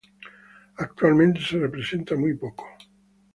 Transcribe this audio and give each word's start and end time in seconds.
Actualmente 0.77 1.39
se 1.41 1.59
representa 1.59 2.15
muy 2.15 2.33
poco. 2.35 2.65